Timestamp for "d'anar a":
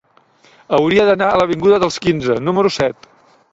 1.09-1.37